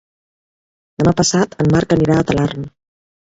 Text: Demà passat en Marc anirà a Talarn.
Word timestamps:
Demà 1.01 1.13
passat 1.19 1.53
en 1.65 1.69
Marc 1.75 1.95
anirà 1.97 2.17
a 2.17 2.25
Talarn. 2.31 2.65